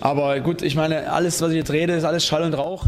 Aber 0.00 0.40
gut, 0.40 0.62
ich 0.62 0.76
meine, 0.76 1.10
alles, 1.10 1.40
was 1.40 1.50
ich 1.50 1.56
jetzt 1.56 1.72
rede, 1.72 1.94
ist 1.94 2.04
alles 2.04 2.24
Schall 2.24 2.42
und 2.42 2.54
Rauch. 2.54 2.84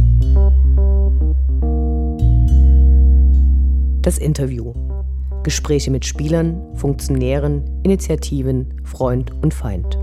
Das 4.03 4.19
Interview. 4.19 4.75
Gespräche 5.43 5.91
mit 5.91 6.05
Spielern, 6.05 6.61
Funktionären, 6.75 7.63
Initiativen, 7.83 8.83
Freund 8.85 9.33
und 9.43 9.55
Feind. 9.55 9.99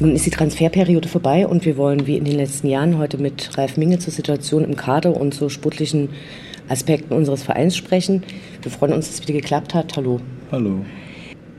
Nun 0.00 0.14
ist 0.14 0.26
die 0.26 0.30
Transferperiode 0.30 1.08
vorbei 1.08 1.46
und 1.46 1.64
wir 1.64 1.76
wollen 1.76 2.06
wie 2.06 2.16
in 2.16 2.24
den 2.24 2.36
letzten 2.36 2.66
Jahren 2.66 2.98
heute 2.98 3.18
mit 3.18 3.56
Ralf 3.56 3.76
Minge 3.76 3.98
zur 3.98 4.12
Situation 4.12 4.64
im 4.64 4.76
Kader 4.76 5.16
und 5.16 5.32
zu 5.32 5.48
sportlichen 5.48 6.08
Aspekten 6.68 7.14
unseres 7.14 7.42
Vereins 7.42 7.76
sprechen. 7.76 8.24
Wir 8.62 8.72
freuen 8.72 8.94
uns, 8.94 9.06
dass 9.06 9.20
es 9.20 9.28
wieder 9.28 9.38
geklappt 9.38 9.74
hat. 9.74 9.96
Hallo. 9.96 10.20
Hallo. 10.50 10.84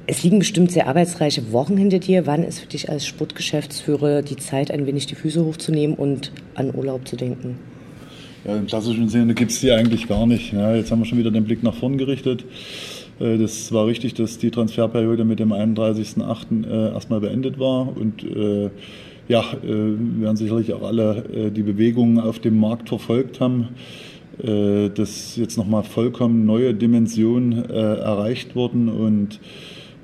Es 0.05 0.21
liegen 0.21 0.39
bestimmt 0.39 0.71
sehr 0.71 0.87
arbeitsreiche 0.87 1.53
Wochen 1.53 1.77
hinter 1.77 1.99
dir. 1.99 2.27
Wann 2.27 2.43
ist 2.43 2.59
für 2.59 2.67
dich 2.67 2.89
als 2.89 3.07
Sportgeschäftsführer 3.07 4.21
die 4.21 4.35
Zeit, 4.35 4.69
ein 4.69 4.85
wenig 4.85 5.05
die 5.05 5.15
Füße 5.15 5.45
hochzunehmen 5.45 5.95
und 5.95 6.33
an 6.55 6.75
Urlaub 6.75 7.07
zu 7.07 7.15
denken? 7.15 7.57
Ja, 8.43 8.57
Im 8.57 8.67
klassischen 8.67 9.07
Sinne 9.07 9.33
gibt 9.33 9.51
es 9.51 9.61
die 9.61 9.71
eigentlich 9.71 10.09
gar 10.09 10.27
nicht. 10.27 10.51
Ja, 10.51 10.75
jetzt 10.75 10.91
haben 10.91 10.99
wir 10.99 11.05
schon 11.05 11.19
wieder 11.19 11.31
den 11.31 11.45
Blick 11.45 11.63
nach 11.63 11.75
vorn 11.75 11.97
gerichtet. 11.97 12.43
Äh, 13.21 13.37
das 13.37 13.71
war 13.71 13.87
richtig, 13.87 14.13
dass 14.13 14.37
die 14.37 14.51
Transferperiode 14.51 15.23
mit 15.23 15.39
dem 15.39 15.53
31.08. 15.53 16.67
Äh, 16.67 16.93
erstmal 16.93 17.21
beendet 17.21 17.57
war. 17.57 17.95
Und 17.95 18.23
äh, 18.23 18.69
ja, 19.29 19.45
wir 19.61 20.21
werden 20.21 20.35
sicherlich 20.35 20.73
auch 20.73 20.83
alle 20.83 21.49
die 21.55 21.63
Bewegungen 21.63 22.19
auf 22.19 22.39
dem 22.39 22.59
Markt 22.59 22.89
verfolgt 22.89 23.39
haben, 23.39 23.69
dass 24.37 25.37
jetzt 25.37 25.57
nochmal 25.57 25.83
vollkommen 25.83 26.45
neue 26.45 26.73
Dimensionen 26.73 27.63
erreicht 27.69 28.53
wurden. 28.53 28.89
Und 28.89 29.39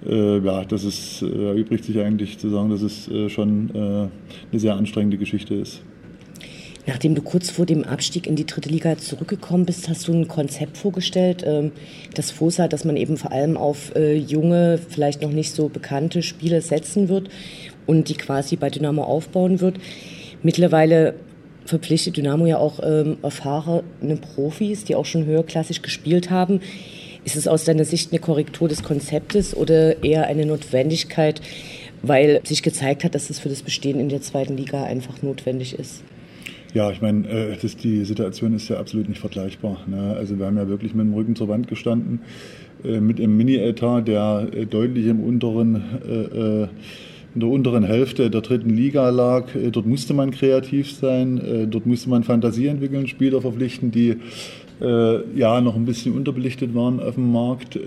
ja, 0.06 0.66
das 0.66 0.84
ist, 0.84 1.22
erübrigt 1.22 1.84
sich 1.84 2.00
eigentlich 2.00 2.38
zu 2.38 2.50
sagen, 2.50 2.70
dass 2.70 2.82
es 2.82 3.10
schon 3.32 3.72
eine 3.74 4.60
sehr 4.60 4.76
anstrengende 4.76 5.18
Geschichte 5.18 5.56
ist. 5.56 5.82
Nachdem 6.90 7.14
du 7.14 7.22
kurz 7.22 7.52
vor 7.52 7.68
dem 7.68 7.84
Abstieg 7.84 8.26
in 8.26 8.36
die 8.36 8.48
dritte 8.48 8.68
Liga 8.68 8.98
zurückgekommen 8.98 9.64
bist, 9.64 9.88
hast 9.90 10.08
du 10.08 10.12
ein 10.14 10.28
Konzept 10.28 10.76
vorgestellt, 10.76 11.44
ähm, 11.46 11.72
das 12.16 12.32
FOSA, 12.32 12.68
dass 12.68 12.84
man 12.84 12.98
eben 12.98 13.16
vor 13.16 13.32
allem 13.32 13.58
auf 13.58 13.96
äh, 13.96 14.16
junge, 14.16 14.80
vielleicht 14.90 15.22
noch 15.22 15.32
nicht 15.32 15.52
so 15.52 15.70
bekannte 15.70 16.24
Spieler 16.24 16.62
setzen 16.62 17.08
wird 17.08 17.30
und 17.86 18.10
die 18.10 18.16
quasi 18.16 18.56
bei 18.56 18.72
Dynamo 18.72 19.04
aufbauen 19.04 19.62
wird. 19.62 19.78
Mittlerweile 20.42 21.14
verpflichtet 21.66 22.18
Dynamo 22.18 22.48
ja 22.48 22.58
auch 22.58 22.80
ähm, 22.82 23.18
erfahrene 23.22 24.16
Profis, 24.34 24.84
die 24.84 24.96
auch 24.96 25.06
schon 25.06 25.26
höherklassig 25.26 25.84
gespielt 25.84 26.32
haben. 26.32 26.60
Ist 27.26 27.36
es 27.36 27.48
aus 27.48 27.66
deiner 27.66 27.86
Sicht 27.86 28.12
eine 28.12 28.20
Korrektur 28.20 28.68
des 28.68 28.84
Konzeptes 28.84 29.56
oder 29.56 30.04
eher 30.04 30.28
eine 30.28 30.46
Notwendigkeit, 30.46 31.42
weil 32.02 32.42
sich 32.44 32.64
gezeigt 32.64 33.04
hat, 33.04 33.16
dass 33.16 33.30
es 33.30 33.40
für 33.40 33.50
das 33.50 33.62
Bestehen 33.62 34.00
in 34.00 34.10
der 34.10 34.22
zweiten 34.22 34.56
Liga 34.58 34.84
einfach 34.84 35.22
notwendig 35.22 35.78
ist? 35.78 36.04
Ja, 36.74 36.92
ich 36.92 37.02
meine, 37.02 37.28
äh, 37.28 37.58
die 37.84 38.06
Situation 38.06 38.54
ist 38.54 38.70
ja 38.70 38.78
absolut 38.80 39.10
nicht 39.10 39.20
vergleichbar. 39.20 39.78
Ne? 39.88 40.16
Also 40.18 40.38
wir 40.38 40.46
haben 40.46 40.58
ja 40.58 40.68
wirklich 40.68 40.94
mit 40.94 41.08
dem 41.08 41.14
Rücken 41.14 41.36
zur 41.36 41.48
Wand 41.48 41.68
gestanden, 41.68 42.22
äh, 42.84 43.00
mit 43.00 43.20
einem 43.20 43.36
Mini-Etat, 43.38 44.02
der 44.02 44.48
äh, 44.54 44.66
deutlich 44.66 45.08
im 45.08 45.20
unteren, 45.20 45.84
äh, 46.08 46.64
äh, 46.64 46.68
in 47.34 47.42
der 47.42 47.50
unteren 47.50 47.84
Hälfte 47.84 48.30
der 48.30 48.42
dritten 48.42 48.70
Liga 48.70 49.10
lag. 49.10 49.56
Äh, 49.56 49.72
dort 49.72 49.88
musste 49.88 50.14
man 50.14 50.30
kreativ 50.30 50.92
sein, 50.92 51.68
dort 51.72 51.88
musste 51.88 52.10
man 52.10 52.24
Fantasie 52.24 52.68
entwickeln, 52.68 53.08
Spieler 53.08 53.42
verpflichten, 53.42 53.90
die 53.92 54.18
ja 54.80 55.60
noch 55.60 55.76
ein 55.76 55.86
bisschen 55.86 56.16
unterbelichtet 56.16 56.74
waren 56.74 57.02
auf 57.02 57.16
dem 57.16 57.32
Markt 57.34 57.78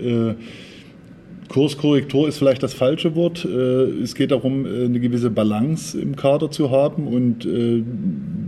Kurskorrektur 1.53 2.27
ist 2.27 2.39
vielleicht 2.39 2.63
das 2.63 2.73
falsche 2.73 3.15
Wort. 3.15 3.45
Äh, 3.45 4.01
es 4.01 4.15
geht 4.15 4.31
darum, 4.31 4.65
äh, 4.65 4.85
eine 4.85 4.99
gewisse 4.99 5.29
Balance 5.29 5.99
im 5.99 6.15
Kader 6.15 6.49
zu 6.49 6.71
haben 6.71 7.07
und 7.07 7.45
äh, 7.45 7.83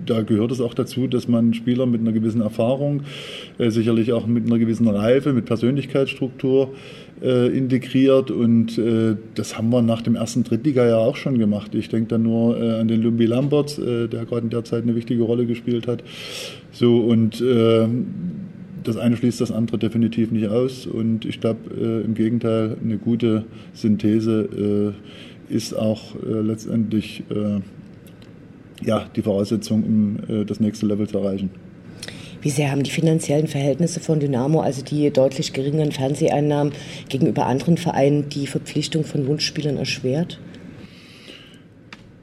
da 0.08 0.24
gehört 0.24 0.52
es 0.52 0.60
auch 0.60 0.74
dazu, 0.74 1.06
dass 1.06 1.28
man 1.28 1.54
Spieler 1.54 1.86
mit 1.86 2.02
einer 2.02 2.12
gewissen 2.12 2.42
Erfahrung, 2.42 3.02
sicherlich 3.58 4.14
auch 4.14 4.28
mit 4.28 4.46
einer 4.46 4.60
gewissen 4.60 4.88
Reife, 4.88 5.34
mit 5.34 5.46
Persönlichkeitsstruktur 5.46 6.70
integriert 7.22 8.30
und 8.30 8.80
das 9.34 9.58
haben 9.58 9.70
wir 9.70 9.82
nach 9.82 10.04
dem 10.04 10.16
ersten 10.16 10.44
Drittliga-Jahr 10.44 11.00
auch 11.00 11.16
schon 11.16 11.40
gemacht. 11.40 11.74
Ich 11.74 11.90
denke 11.90 12.10
dann 12.10 12.22
nur 12.22 12.56
an 12.56 12.88
den 12.88 13.02
Lumbi 13.02 13.26
Lamberts, 13.26 13.78
der 13.78 14.08
gerade 14.08 14.42
in 14.42 14.50
der 14.52 14.64
Zeit 14.64 14.84
eine 14.84 14.96
wichtige 14.96 15.24
Rolle 15.24 15.48
gespielt 15.48 15.88
hat. 15.88 16.04
So 16.76 17.00
und 17.00 17.42
das 18.86 18.98
eine 18.98 19.18
schließt 19.18 19.42
das 19.42 19.52
andere 19.52 19.78
definitiv 19.78 20.32
nicht 20.32 20.48
aus. 20.48 20.86
Und 20.86 21.26
ich 21.26 21.42
glaube, 21.42 21.60
äh, 21.76 22.06
im 22.06 22.14
Gegenteil, 22.14 22.78
eine 22.84 22.98
gute 22.98 23.46
Synthese 23.74 24.94
äh, 25.50 25.54
ist 25.54 25.74
auch 25.74 26.16
äh, 26.16 26.42
letztendlich 26.42 27.24
äh, 27.30 27.62
ja, 28.86 29.06
die 29.16 29.22
Voraussetzung, 29.22 29.84
um 29.84 30.42
äh, 30.42 30.46
das 30.46 30.60
nächste 30.60 30.86
Level 30.86 31.08
zu 31.08 31.18
erreichen. 31.18 31.50
Wie 32.42 32.50
sehr 32.52 32.72
haben 32.72 32.84
die 32.84 32.92
finanziellen 32.92 33.48
Verhältnisse 33.48 34.00
von 34.00 34.20
Dynamo, 34.20 34.62
also 34.62 34.84
die 34.84 35.10
deutlich 35.10 35.52
geringeren 35.54 35.92
Fernseheinnahmen 35.92 36.74
gegenüber 37.10 37.48
anderen 37.48 37.78
Vereinen, 37.78 38.30
die 38.30 38.46
Verpflichtung 38.46 39.04
von 39.04 39.26
Wunschspielern 39.26 39.78
erschwert? 39.78 40.40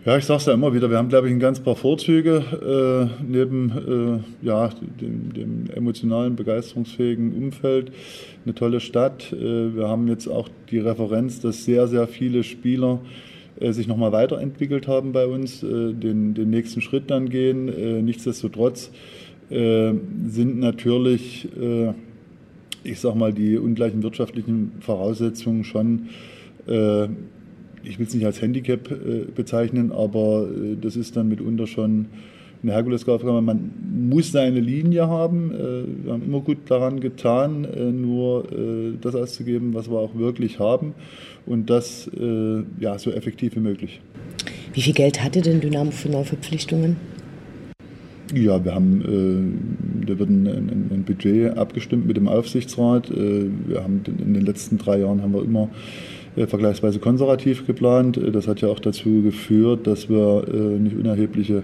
Ja, 0.05 0.19
ich 0.19 0.25
sage 0.25 0.39
es 0.39 0.47
ja 0.47 0.55
immer 0.55 0.75
wieder, 0.75 0.91
wir 0.91 0.99
haben, 0.99 1.11
glaube 1.11 1.29
ich, 1.29 1.33
ein 1.33 1.39
ganz 1.39 1.61
paar 1.61 1.77
Vorzüge 1.77 2.43
äh, 3.21 3.25
neben 3.25 4.25
äh, 4.43 4.45
ja, 4.45 4.69
dem, 5.01 5.33
dem, 5.33 5.71
emotionalen, 5.73 6.35
begeisterungsfähigen 6.35 7.33
Umfeld. 7.33 7.93
Eine 8.45 8.53
tolle 8.53 8.81
Stadt. 8.81 9.33
Äh, 9.33 9.77
wir 9.77 9.87
haben 9.87 10.09
jetzt 10.09 10.27
auch 10.27 10.49
die 10.73 10.81
Referenz, 10.81 11.39
dass 11.39 11.65
sehr, 11.65 11.87
sehr 11.87 12.09
viele 12.09 12.43
Spieler 12.43 12.99
äh, 13.61 13.71
sich 13.73 13.87
nochmal 13.87 14.11
weiterentwickelt 14.11 14.89
haben 14.89 15.13
bei 15.13 15.25
uns, 15.29 15.63
äh, 15.63 15.93
den, 15.93 16.35
den 16.35 16.51
nächsten 16.51 16.81
Schritt 16.81 17.09
dann 17.09 17.29
gehen. 17.29 17.69
Äh, 17.69 18.03
nichtsdestotrotz 18.03 18.91
sind 19.51 20.61
natürlich, 20.61 21.47
ich 22.85 23.01
sage 23.01 23.19
mal, 23.19 23.35
die 23.35 23.59
ungleichen 23.59 24.03
wirtschaftlichen 24.03 24.73
Voraussetzungen 24.81 25.65
schon 25.65 26.09
ich 27.85 27.99
will 27.99 28.07
es 28.07 28.15
nicht 28.15 28.27
als 28.27 28.41
Handicap 28.41 28.91
äh, 28.91 29.25
bezeichnen, 29.35 29.93
aber 29.93 30.49
äh, 30.49 30.77
das 30.81 30.97
ist 30.97 31.17
dann 31.17 31.29
mitunter 31.29 31.67
schon 31.67 32.07
eine 32.63 32.73
Herkulesaufgabe. 32.73 33.43
Man 33.43 33.73
muss 34.09 34.35
eine 34.37 34.61
Linie 34.61 35.09
haben. 35.09 35.53
Äh, 35.53 36.05
wir 36.05 36.13
haben 36.13 36.23
immer 36.25 36.41
gut 36.41 36.59
daran 36.69 37.01
getan, 37.01 37.65
äh, 37.65 37.91
nur 37.91 38.45
äh, 38.53 38.93
das 39.01 39.15
auszugeben, 39.15 39.75
was 39.75 39.91
wir 39.91 39.99
auch 39.99 40.15
wirklich 40.15 40.59
haben 40.59 40.95
und 41.47 41.71
das 41.71 42.09
äh, 42.19 42.63
ja, 42.79 42.99
so 42.99 43.11
effektiv 43.11 43.57
wie 43.57 43.61
möglich. 43.61 44.01
Wie 44.75 44.83
viel 44.83 44.95
Geld 44.95 45.23
hatte 45.23 45.43
denn 45.43 45.61
Dynamo 45.61 45.91
für 45.91 46.09
Neuverpflichtungen? 46.09 46.97
Ja, 48.35 48.65
wir 48.65 48.75
haben, 48.75 49.03
äh, 50.03 50.07
da 50.07 50.19
wird 50.19 50.31
ein, 50.31 50.47
ein, 50.47 50.91
ein, 50.91 51.05
Budget 51.05 51.55
abgestimmt 51.59 52.07
mit 52.07 52.17
dem 52.17 52.29
Aufsichtsrat. 52.29 53.11
Äh, 53.11 53.51
wir 53.67 53.83
haben 53.83 54.01
in 54.07 54.33
den 54.33 54.47
letzten 54.47 54.79
drei 54.79 55.01
Jahren 55.01 55.21
haben 55.21 55.35
wir 55.35 55.45
immer 55.45 55.69
vergleichsweise 56.37 56.99
konservativ 56.99 57.67
geplant. 57.67 58.17
Äh, 58.17 58.31
das 58.31 58.49
hat 58.49 58.61
ja 58.61 58.69
auch 58.69 58.81
dazu 58.81 59.23
geführt, 59.23 59.87
dass 59.87 60.09
wir 60.09 60.45
äh, 60.49 60.79
nicht 60.79 60.97
unerhebliche 60.97 61.63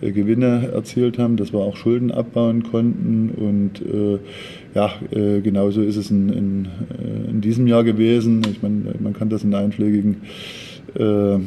Gewinne 0.00 0.70
erzielt 0.74 1.18
haben, 1.18 1.36
dass 1.36 1.52
wir 1.52 1.60
auch 1.60 1.76
Schulden 1.76 2.10
abbauen 2.10 2.64
konnten. 2.64 3.30
Und 3.30 3.80
äh, 3.80 4.18
ja, 4.74 4.92
äh, 5.10 5.40
genauso 5.40 5.80
ist 5.80 5.96
es 5.96 6.10
in, 6.10 6.28
in, 6.28 6.68
in, 7.30 7.40
diesem 7.40 7.66
Jahr 7.66 7.84
gewesen. 7.84 8.42
Ich 8.50 8.60
meine, 8.60 8.94
man 8.98 9.14
kann 9.14 9.30
das 9.30 9.44
in 9.44 9.54
einschlägigen 9.54 10.22
äh, 10.94 11.38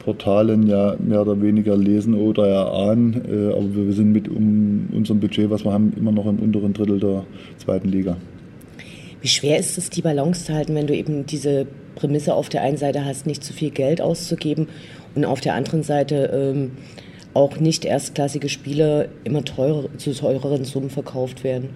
Portalen 0.00 0.66
ja 0.66 0.96
mehr 0.98 1.20
oder 1.20 1.40
weniger 1.40 1.76
lesen 1.76 2.14
oder 2.14 2.48
erahnen. 2.48 3.22
aber 3.52 3.86
wir 3.86 3.92
sind 3.92 4.10
mit 4.10 4.26
um 4.26 4.88
unserem 4.90 5.20
Budget, 5.20 5.50
was 5.50 5.64
wir 5.64 5.72
haben, 5.72 5.92
immer 5.96 6.10
noch 6.10 6.26
im 6.26 6.38
unteren 6.38 6.72
Drittel 6.72 6.98
der 6.98 7.24
zweiten 7.58 7.88
Liga. 7.90 8.16
Wie 9.20 9.28
schwer 9.28 9.58
ist 9.58 9.78
es, 9.78 9.90
die 9.90 10.02
Balance 10.02 10.46
zu 10.46 10.54
halten, 10.54 10.74
wenn 10.74 10.88
du 10.88 10.96
eben 10.96 11.26
diese 11.26 11.66
Prämisse 11.94 12.34
auf 12.34 12.48
der 12.48 12.62
einen 12.62 12.76
Seite 12.76 13.04
hast, 13.04 13.26
nicht 13.26 13.44
zu 13.44 13.52
viel 13.52 13.70
Geld 13.70 14.00
auszugeben 14.00 14.68
und 15.14 15.24
auf 15.24 15.40
der 15.40 15.54
anderen 15.54 15.82
Seite 15.82 16.30
ähm, 16.32 16.72
auch 17.34 17.58
nicht 17.58 17.84
erstklassige 17.84 18.48
Spiele 18.48 19.08
immer 19.24 19.44
teurer, 19.44 19.88
zu 19.98 20.12
teureren 20.12 20.64
Summen 20.64 20.90
verkauft 20.90 21.44
werden? 21.44 21.70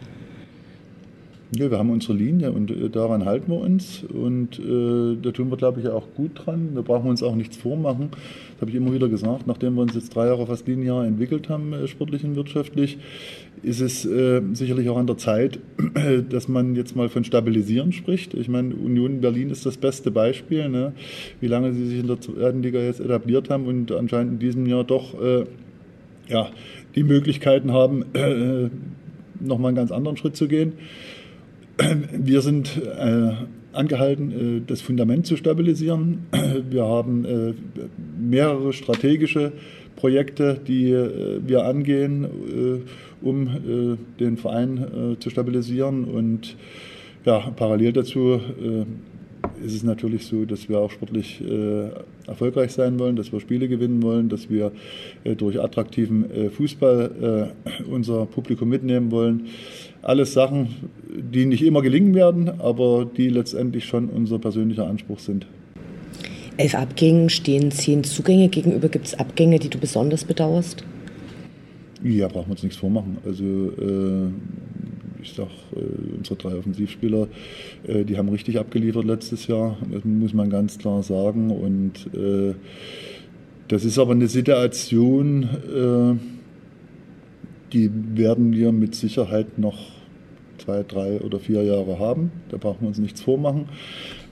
Ja, 1.52 1.70
wir 1.70 1.78
haben 1.78 1.90
unsere 1.90 2.14
Linie 2.14 2.50
und 2.50 2.72
äh, 2.72 2.90
daran 2.90 3.24
halten 3.24 3.52
wir 3.52 3.60
uns 3.60 4.02
und 4.02 4.58
äh, 4.58 5.16
da 5.22 5.30
tun 5.30 5.48
wir, 5.48 5.56
glaube 5.56 5.80
ich, 5.80 5.88
auch 5.88 6.08
gut 6.16 6.32
dran. 6.34 6.70
Da 6.74 6.80
brauchen 6.80 7.04
wir 7.04 7.10
uns 7.10 7.22
auch 7.22 7.36
nichts 7.36 7.56
vormachen. 7.56 8.08
Das 8.10 8.62
habe 8.62 8.72
ich 8.72 8.76
immer 8.76 8.92
wieder 8.92 9.08
gesagt, 9.08 9.46
nachdem 9.46 9.76
wir 9.76 9.82
uns 9.82 9.94
jetzt 9.94 10.12
drei 10.12 10.26
Jahre 10.26 10.48
fast 10.48 10.66
linear 10.66 11.06
entwickelt 11.06 11.48
haben, 11.48 11.72
äh, 11.72 11.86
sportlich 11.86 12.24
und 12.24 12.34
wirtschaftlich, 12.34 12.98
ist 13.62 13.80
es 13.80 14.04
äh, 14.04 14.42
sicherlich 14.54 14.88
auch 14.88 14.96
an 14.96 15.06
der 15.06 15.18
Zeit, 15.18 15.60
dass 16.30 16.48
man 16.48 16.74
jetzt 16.74 16.96
mal 16.96 17.08
von 17.08 17.22
Stabilisieren 17.22 17.92
spricht. 17.92 18.34
Ich 18.34 18.48
meine, 18.48 18.74
Union 18.74 19.20
Berlin 19.20 19.50
ist 19.50 19.64
das 19.66 19.76
beste 19.76 20.10
Beispiel, 20.10 20.68
ne? 20.68 20.94
wie 21.40 21.46
lange 21.46 21.72
sie 21.72 21.86
sich 21.86 22.00
in 22.00 22.08
der 22.08 22.20
zweiten 22.20 22.60
Liga 22.60 22.80
jetzt 22.80 22.98
etabliert 22.98 23.50
haben 23.50 23.66
und 23.66 23.92
anscheinend 23.92 24.32
in 24.32 24.38
diesem 24.40 24.66
Jahr 24.66 24.82
doch 24.82 25.14
äh, 25.22 25.44
ja, 26.26 26.48
die 26.96 27.04
Möglichkeiten 27.04 27.72
haben, 27.72 28.04
äh, 28.14 28.68
nochmal 29.38 29.68
einen 29.68 29.76
ganz 29.76 29.92
anderen 29.92 30.16
Schritt 30.16 30.34
zu 30.34 30.48
gehen. 30.48 30.72
Wir 32.12 32.40
sind 32.40 32.76
äh, 32.76 33.32
angehalten, 33.72 34.64
das 34.66 34.80
Fundament 34.80 35.26
zu 35.26 35.36
stabilisieren. 35.36 36.26
Wir 36.70 36.84
haben 36.84 37.54
mehrere 38.18 38.72
strategische 38.72 39.52
Projekte, 39.96 40.60
die 40.66 40.92
wir 40.92 41.64
angehen, 41.64 42.26
um 43.22 43.48
den 44.20 44.36
Verein 44.36 45.16
zu 45.20 45.30
stabilisieren. 45.30 46.04
Und 46.04 46.56
ja, 47.24 47.38
parallel 47.56 47.94
dazu 47.94 48.38
ist 49.64 49.74
es 49.74 49.82
natürlich 49.82 50.26
so, 50.26 50.44
dass 50.44 50.68
wir 50.68 50.78
auch 50.78 50.90
sportlich 50.90 51.40
äh, 51.40 51.90
erfolgreich 52.26 52.72
sein 52.72 52.98
wollen, 52.98 53.16
dass 53.16 53.32
wir 53.32 53.40
Spiele 53.40 53.68
gewinnen 53.68 54.02
wollen, 54.02 54.28
dass 54.28 54.50
wir 54.50 54.72
äh, 55.24 55.34
durch 55.34 55.60
attraktiven 55.60 56.30
äh, 56.30 56.50
Fußball 56.50 57.52
äh, 57.64 57.82
unser 57.84 58.26
Publikum 58.26 58.68
mitnehmen 58.68 59.10
wollen. 59.10 59.46
Alles 60.06 60.34
Sachen, 60.34 60.68
die 61.08 61.46
nicht 61.46 61.64
immer 61.64 61.82
gelingen 61.82 62.14
werden, 62.14 62.48
aber 62.60 63.04
die 63.04 63.28
letztendlich 63.28 63.86
schon 63.86 64.08
unser 64.08 64.38
persönlicher 64.38 64.86
Anspruch 64.86 65.18
sind. 65.18 65.48
Elf 66.58 66.76
Abgängen 66.76 67.28
stehen 67.28 67.72
zehn 67.72 68.04
Zugänge 68.04 68.48
gegenüber. 68.48 68.88
Gibt 68.88 69.06
es 69.08 69.14
Abgänge, 69.18 69.58
die 69.58 69.68
du 69.68 69.78
besonders 69.78 70.22
bedauerst? 70.22 70.84
Ja, 72.04 72.28
brauchen 72.28 72.46
wir 72.46 72.52
uns 72.52 72.62
nichts 72.62 72.78
vormachen. 72.78 73.18
Also 73.26 73.42
äh, 73.42 74.30
ich 75.24 75.32
sage, 75.32 75.50
äh, 75.74 76.16
unsere 76.16 76.36
drei 76.36 76.54
Offensivspieler, 76.56 77.26
äh, 77.88 78.04
die 78.04 78.16
haben 78.16 78.28
richtig 78.28 78.60
abgeliefert 78.60 79.06
letztes 79.06 79.48
Jahr, 79.48 79.76
das 79.90 80.04
muss 80.04 80.32
man 80.32 80.50
ganz 80.50 80.78
klar 80.78 81.02
sagen. 81.02 81.50
Und 81.50 82.14
äh, 82.14 82.54
das 83.66 83.84
ist 83.84 83.98
aber 83.98 84.12
eine 84.12 84.28
Situation, 84.28 85.42
äh, 85.42 86.14
die 87.72 87.90
werden 88.14 88.52
wir 88.52 88.70
mit 88.70 88.94
Sicherheit 88.94 89.58
noch 89.58 89.95
zwei, 90.66 90.82
drei 90.82 91.20
oder 91.20 91.38
vier 91.38 91.62
Jahre 91.62 91.98
haben. 91.98 92.32
Da 92.48 92.56
brauchen 92.56 92.82
wir 92.82 92.88
uns 92.88 92.98
nichts 92.98 93.22
vormachen. 93.22 93.68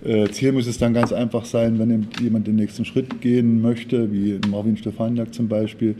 Äh, 0.05 0.29
Ziel 0.31 0.53
muss 0.53 0.67
es 0.67 0.79
dann 0.79 0.93
ganz 0.93 1.13
einfach 1.13 1.45
sein, 1.45 1.79
wenn 1.79 2.09
jemand 2.21 2.47
den 2.47 2.57
nächsten 2.57 2.85
Schritt 2.85 3.21
gehen 3.21 3.63
möchte, 3.63 4.13
wie 4.13 4.41
Marvin 4.51 4.77
Stefaniak 4.77 5.33
zum 5.33 5.49
Beispiel, 5.49 5.95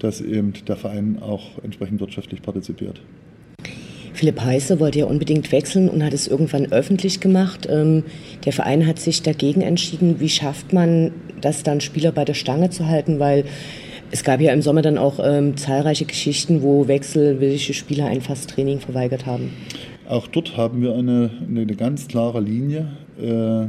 dass 0.00 0.20
eben 0.20 0.52
der 0.66 0.76
Verein 0.76 1.18
auch 1.22 1.62
entsprechend 1.62 2.00
wirtschaftlich 2.00 2.42
partizipiert. 2.42 3.00
Philipp 4.12 4.40
Heiße 4.40 4.80
wollte 4.80 5.00
ja 5.00 5.04
unbedingt 5.04 5.52
wechseln 5.52 5.88
und 5.88 6.02
hat 6.02 6.14
es 6.14 6.26
irgendwann 6.26 6.72
öffentlich 6.72 7.20
gemacht. 7.20 7.68
Ähm, 7.70 8.02
der 8.44 8.52
Verein 8.52 8.86
hat 8.86 8.98
sich 8.98 9.22
dagegen 9.22 9.60
entschieden. 9.60 10.20
Wie 10.20 10.30
schafft 10.30 10.72
man 10.72 11.12
das 11.40 11.62
dann, 11.62 11.80
Spieler 11.80 12.12
bei 12.12 12.24
der 12.24 12.34
Stange 12.34 12.70
zu 12.70 12.86
halten? 12.86 13.18
Weil 13.20 13.44
es 14.10 14.24
gab 14.24 14.40
ja 14.40 14.52
im 14.52 14.62
Sommer 14.62 14.82
dann 14.82 14.98
auch 14.98 15.18
ähm, 15.22 15.56
zahlreiche 15.56 16.04
Geschichten, 16.04 16.62
wo 16.62 16.88
wechselwillige 16.88 17.74
Spieler 17.74 18.06
ein 18.06 18.20
fast 18.20 18.50
Training 18.50 18.80
verweigert 18.80 19.26
haben. 19.26 19.50
Auch 20.08 20.26
dort 20.28 20.56
haben 20.56 20.82
wir 20.82 20.94
eine, 20.94 21.30
eine 21.48 21.66
ganz 21.66 22.06
klare 22.08 22.40
Linie. 22.40 22.88
Äh, 23.20 23.66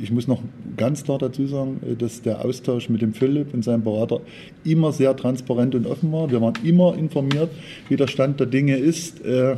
ich 0.00 0.12
muss 0.12 0.28
noch 0.28 0.42
ganz 0.76 1.04
klar 1.04 1.18
dazu 1.18 1.46
sagen, 1.46 1.80
äh, 1.88 1.96
dass 1.96 2.22
der 2.22 2.44
Austausch 2.44 2.88
mit 2.88 3.02
dem 3.02 3.14
Philipp 3.14 3.52
und 3.54 3.64
seinem 3.64 3.82
Berater 3.82 4.20
immer 4.64 4.92
sehr 4.92 5.16
transparent 5.16 5.74
und 5.74 5.86
offen 5.86 6.12
war. 6.12 6.30
Wir 6.30 6.40
waren 6.40 6.54
immer 6.64 6.96
informiert, 6.96 7.50
wie 7.88 7.96
der 7.96 8.06
Stand 8.06 8.38
der 8.40 8.46
Dinge 8.46 8.76
ist. 8.76 9.24
Äh, 9.24 9.56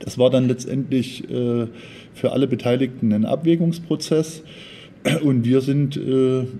das 0.00 0.18
war 0.18 0.30
dann 0.30 0.48
letztendlich 0.48 1.28
äh, 1.30 1.66
für 2.14 2.32
alle 2.32 2.46
Beteiligten 2.46 3.12
ein 3.12 3.24
Abwägungsprozess. 3.24 4.42
Und 5.22 5.44
wir 5.44 5.60
sind 5.60 6.00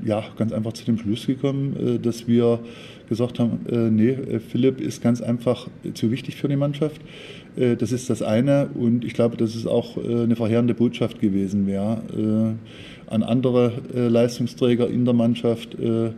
ja 0.04 0.24
ganz 0.36 0.52
einfach 0.52 0.72
zu 0.72 0.84
dem 0.84 0.98
Schluss 0.98 1.26
gekommen, 1.26 2.00
dass 2.02 2.28
wir 2.28 2.60
gesagt 3.08 3.38
haben, 3.38 3.60
nee, 3.94 4.16
Philipp 4.50 4.80
ist 4.80 5.02
ganz 5.02 5.20
einfach 5.20 5.68
zu 5.94 6.10
wichtig 6.10 6.36
für 6.36 6.48
die 6.48 6.56
Mannschaft. 6.56 7.00
Das 7.56 7.90
ist 7.90 8.10
das 8.10 8.20
eine 8.20 8.68
und 8.74 9.02
ich 9.04 9.14
glaube, 9.14 9.38
dass 9.38 9.54
es 9.54 9.66
auch 9.66 9.96
eine 9.96 10.36
verheerende 10.36 10.74
Botschaft 10.74 11.20
gewesen 11.20 11.66
wäre 11.66 12.02
an 13.08 13.22
andere 13.22 13.72
äh, 13.94 14.08
Leistungsträger 14.08 14.88
in 14.88 15.04
der 15.04 15.14
Mannschaft, 15.14 15.74
äh, 15.74 16.10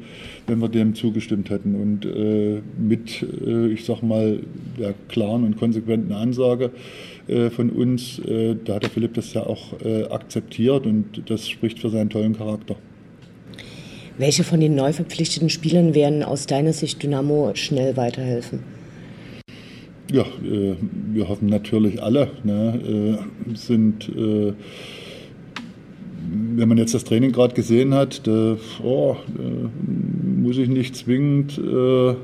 wenn 0.47 0.59
wir 0.61 0.69
dem 0.69 0.95
zugestimmt 0.95 1.51
hätten. 1.51 1.75
Und 1.75 2.05
äh, 2.05 2.61
mit, 2.79 3.23
äh, 3.23 3.69
ich 3.69 3.85
sag 3.85 4.03
mal, 4.03 4.41
der 4.79 4.95
klaren 5.09 5.45
und 5.45 5.57
konsequenten 5.57 6.13
Ansage 6.13 6.71
äh, 7.27 7.51
von 7.51 7.71
uns, 7.71 8.19
äh, 8.21 8.57
da 8.65 8.77
hat 8.77 8.85
der 8.85 8.91
Philipp 8.91 9.15
das 9.15 9.35
ja 9.35 9.43
auch 9.43 9.59
akzeptiert 10.11 10.87
und 10.87 11.23
das 11.27 11.49
spricht 11.49 11.79
für 11.79 11.91
seinen 11.91 12.11
tollen 12.11 12.37
Charakter. 12.37 12.77
Welche 14.17 14.43
von 14.43 14.61
den 14.61 14.75
neu 14.75 14.93
verpflichteten 14.93 15.49
Spielern 15.49 15.95
werden 15.95 16.23
aus 16.23 16.47
deiner 16.47 16.73
Sicht 16.73 17.03
Dynamo 17.03 17.53
schnell 17.55 17.97
weiterhelfen? 17.97 18.78
Ja, 20.11 20.25
wir 20.41 21.29
hoffen 21.29 21.49
natürlich 21.49 22.03
alle. 22.03 22.31
Ne, 22.43 23.19
sind 23.55 24.11
wenn 26.31 26.69
man 26.69 26.79
jetzt 26.79 26.95
das 26.95 27.05
Training 27.05 27.33
gerade 27.33 27.55
gesehen 27.55 27.95
hat, 27.95 28.27
da, 28.27 28.57
oh, 28.83 29.17
da 29.37 29.43
muss 30.43 30.59
ich 30.59 30.69
nicht 30.69 30.97
zwingend 30.97 31.59
äh, 31.59 32.15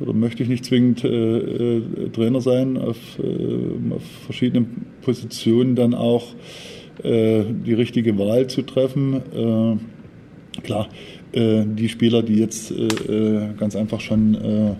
oder 0.00 0.12
möchte 0.12 0.42
ich 0.42 0.48
nicht 0.48 0.64
zwingend 0.64 1.04
äh, 1.04 1.08
äh, 1.08 2.08
Trainer 2.10 2.40
sein, 2.40 2.76
auf, 2.76 2.96
äh, 3.18 3.94
auf, 3.94 4.02
verschiedenen 4.24 4.86
Positionen 5.02 5.74
dann 5.74 5.94
auch 5.94 6.34
äh, 7.02 7.44
die 7.66 7.74
richtige 7.74 8.16
Wahl 8.18 8.46
zu 8.46 8.62
treffen. 8.62 9.14
Äh, 9.34 10.62
klar, 10.62 10.88
die 11.34 11.88
Spieler, 11.90 12.22
die 12.22 12.36
jetzt 12.36 12.72
ganz 13.58 13.76
einfach 13.76 14.00
schon 14.00 14.76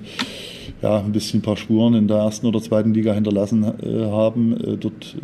ja, 0.82 0.98
ein 0.98 1.12
bisschen 1.12 1.40
ein 1.40 1.42
paar 1.42 1.56
Spuren 1.56 1.94
in 1.94 2.08
der 2.08 2.18
ersten 2.18 2.46
oder 2.46 2.60
zweiten 2.60 2.94
Liga 2.94 3.12
hinterlassen 3.12 3.64
haben, 3.64 4.78
dort 4.80 5.16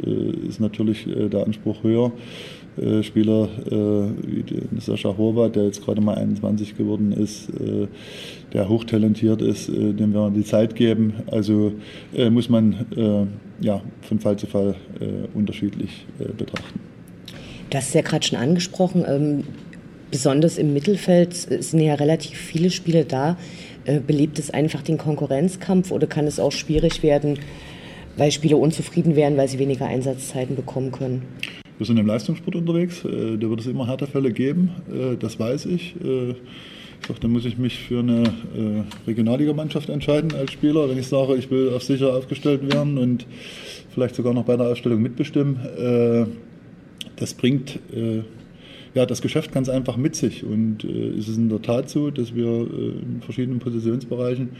ist 0.49 0.61
natürlich 0.61 1.07
der 1.07 1.45
Anspruch 1.45 1.83
höher. 1.83 2.13
Äh, 2.77 3.03
Spieler 3.03 3.49
äh, 3.71 3.75
wie 4.27 4.81
Sascha 4.81 5.17
Horvath, 5.17 5.55
der 5.55 5.67
jetzt 5.67 5.85
gerade 5.85 6.01
mal 6.01 6.17
21 6.17 6.77
geworden 6.77 7.13
ist, 7.13 7.49
äh, 7.51 7.87
der 8.53 8.69
hochtalentiert 8.69 9.43
ist, 9.43 9.69
dem 9.69 10.13
wir 10.13 10.31
die 10.31 10.45
Zeit 10.45 10.75
geben. 10.75 11.15
Also 11.27 11.73
muss 12.31 12.49
man 12.49 12.87
ja, 13.61 13.83
von 14.03 14.21
Fall 14.21 14.37
zu 14.37 14.47
Fall 14.47 14.77
unterschiedlich 15.35 16.07
betrachten. 16.37 16.79
Hast 17.75 17.89
es 17.89 17.95
ja 17.95 18.03
gerade 18.03 18.25
schon 18.25 18.39
angesprochen. 18.39 19.05
Ähm, 19.09 19.45
besonders 20.13 20.59
im 20.59 20.73
Mittelfeld 20.73 21.35
sind 21.35 21.81
ja 21.81 21.95
relativ 21.95 22.39
viele 22.39 22.71
Spiele 22.71 23.05
da. 23.05 23.37
Belebt 24.07 24.39
es 24.39 24.51
einfach 24.51 24.83
den 24.83 24.99
Konkurrenzkampf 24.99 25.91
oder 25.91 26.07
kann 26.07 26.27
es 26.27 26.41
auch 26.41 26.53
schwierig 26.53 27.03
werden, 27.03 27.39
weil 28.17 28.31
Spieler 28.31 28.59
unzufrieden 28.59 29.17
werden, 29.17 29.37
weil 29.37 29.49
sie 29.49 29.59
weniger 29.59 29.87
Einsatzzeiten 29.87 30.57
bekommen 30.57 30.93
können? 30.93 31.23
Wir 31.77 31.87
sind 31.87 31.99
im 31.99 32.07
Leistungssport 32.07 32.55
unterwegs, 32.55 33.05
äh, 33.05 33.37
da 33.37 33.51
wird 33.51 33.61
es 33.61 33.67
immer 33.67 33.89
Härtefälle 33.89 34.33
geben, 34.33 34.71
äh, 34.93 35.17
das 35.17 35.41
weiß 35.41 35.67
ich. 35.67 35.97
Äh, 36.05 36.31
ich 36.31 37.09
sage, 37.09 37.21
da 37.21 37.29
muss 37.29 37.45
ich 37.45 37.59
mich 37.59 37.81
für 37.81 37.99
eine 37.99 38.23
Regionalligamannschaft 39.07 39.91
entscheiden 39.91 40.33
als 40.33 40.53
Spieler, 40.53 40.89
wenn 40.89 40.97
ich 40.97 41.07
sage, 41.07 41.35
ich 41.35 41.51
will 41.51 41.71
auf 41.75 41.83
sicher 41.83 42.15
aufgestellt 42.15 42.73
werden 42.73 42.97
und 42.97 43.27
vielleicht 43.93 44.15
sogar 44.15 44.33
noch 44.33 44.45
bei 44.45 44.57
der 44.57 44.71
Aufstellung 44.71 45.03
mitbestimmen. 45.03 45.59
Das 47.17 47.35
bringt 47.35 47.79
ja, 48.95 49.07
das 49.07 49.21
Geschäft 49.21 49.53
ganz 49.53 49.69
einfach 49.69 49.97
mit 49.97 50.15
sich. 50.17 50.45
Und 50.45 50.85
äh, 50.85 51.11
es 51.19 51.29
ist 51.29 51.37
in 51.37 51.49
der 51.49 51.61
Tat 51.61 51.91
so, 51.91 52.11
dass 52.11 52.35
wir 52.35 52.47
äh, 52.47 53.03
in 53.03 53.21
verschiedenen 53.23 53.59
Positionsbereichen 53.59 54.51